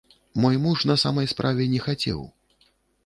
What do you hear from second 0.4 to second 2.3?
Мой муж, на самай справе, не хацеў.